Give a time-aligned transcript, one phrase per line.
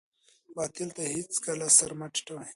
[0.55, 2.49] باطل ته هېڅکله سر مه ټیټوئ.